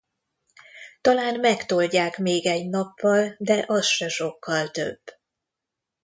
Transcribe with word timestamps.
Talán 1.01 1.39
megtoldják 1.39 2.17
még 2.17 2.45
egy 2.45 2.69
nappal, 2.69 3.35
de 3.39 3.63
az 3.67 3.85
se 3.85 4.07
sokkal 4.07 4.67
több. 4.69 5.01